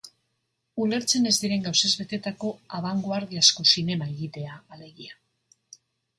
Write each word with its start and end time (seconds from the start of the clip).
Ulertzen 0.85 1.29
ez 1.31 1.33
diren 1.43 1.67
gauzez 1.67 1.91
betetako 1.99 2.55
abangoardiazko 2.79 3.67
zinema 3.75 4.09
egitea, 4.15 4.59
alegia. 4.79 5.17